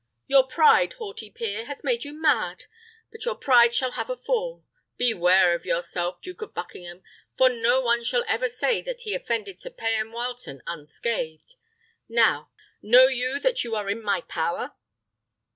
Your 0.25 0.47
pride, 0.47 0.93
haughty 0.93 1.29
peer, 1.29 1.65
has 1.65 1.83
made 1.83 2.03
you 2.03 2.11
mad, 2.19 2.63
but 3.11 3.23
your 3.23 3.35
pride 3.35 3.75
shall 3.75 3.91
have 3.91 4.09
a 4.09 4.17
fall. 4.17 4.65
Beware 4.97 5.53
of 5.53 5.63
yourself, 5.63 6.23
Duke 6.23 6.41
of 6.41 6.55
Buckingham, 6.55 7.03
for 7.37 7.49
no 7.49 7.79
one 7.81 8.03
shall 8.03 8.23
ever 8.27 8.49
say 8.49 8.81
that 8.81 9.01
he 9.01 9.13
offended 9.13 9.59
Sir 9.61 9.69
Payan 9.69 10.09
Wileton 10.11 10.61
unscathed. 10.65 11.53
Know 12.09 12.39
you 12.81 13.39
that 13.41 13.63
you 13.63 13.75
are 13.75 13.91
in 13.91 14.01
my 14.01 14.21
power?" 14.21 14.71